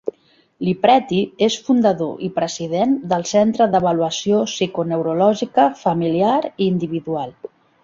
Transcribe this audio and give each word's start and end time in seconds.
Li 0.67 0.71
Preti 0.85 1.19
és 1.47 1.57
fundador 1.67 2.23
i 2.27 2.29
president 2.37 2.95
del 3.13 3.27
centre 3.33 3.69
d'avaluació 3.75 4.41
psiconeurològica 4.55 5.69
familiar 5.85 6.41
i 6.51 6.53
individual. 6.73 7.33